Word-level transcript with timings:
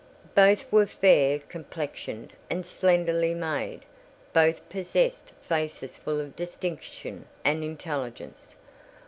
Both 0.33 0.65
were 0.71 0.87
fair 0.87 1.37
complexioned 1.37 2.33
and 2.49 2.65
slenderly 2.65 3.35
made; 3.35 3.81
both 4.33 4.67
possessed 4.67 5.31
faces 5.47 5.95
full 5.95 6.19
of 6.19 6.35
distinction 6.35 7.25
and 7.45 7.63
intelligence. 7.63 8.55